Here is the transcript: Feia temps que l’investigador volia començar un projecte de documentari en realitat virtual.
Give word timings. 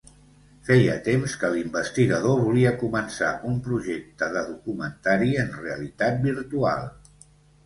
Feia 0.67 0.93
temps 1.07 1.35
que 1.43 1.51
l’investigador 1.55 2.41
volia 2.45 2.71
començar 2.85 3.29
un 3.51 3.59
projecte 3.69 4.31
de 4.39 4.43
documentari 4.49 5.31
en 5.45 5.55
realitat 5.61 6.19
virtual. 6.27 6.91